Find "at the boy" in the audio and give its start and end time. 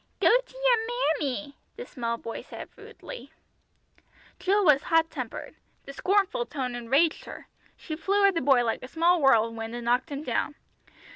8.25-8.65